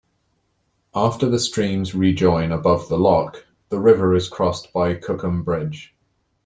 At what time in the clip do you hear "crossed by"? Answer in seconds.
4.29-4.95